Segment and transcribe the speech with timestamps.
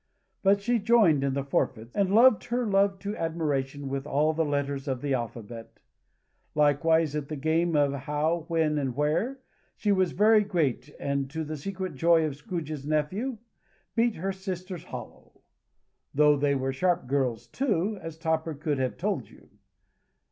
[0.41, 4.43] But she joined in the forfeits, and loved her love to admiration with all the
[4.43, 5.79] letters of the alphabet.
[6.55, 9.41] Likewise at the game of How, When, and Where,
[9.75, 13.37] she was very great, and, to the secret joy of Scrooge's nephew,
[13.95, 15.39] beat her sisters hollow:
[16.15, 19.51] though they were sharp girls too, as Topper could have told you.